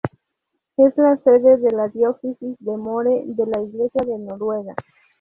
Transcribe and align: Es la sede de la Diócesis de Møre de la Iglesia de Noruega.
Es 0.77 0.97
la 0.97 1.15
sede 1.17 1.57
de 1.57 1.69
la 1.77 1.87
Diócesis 1.89 2.55
de 2.57 2.75
Møre 2.89 3.17
de 3.23 3.45
la 3.55 3.61
Iglesia 3.71 4.03
de 4.13 4.17
Noruega. 4.27 4.73